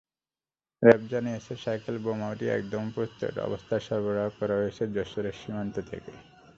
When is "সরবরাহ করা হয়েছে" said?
3.87-4.83